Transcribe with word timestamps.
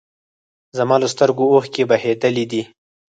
زما 0.77 0.95
له 1.01 1.07
سترګو 1.13 1.43
اوښکې 1.53 1.83
بهېدلي 1.89 2.45
دي 2.51 2.61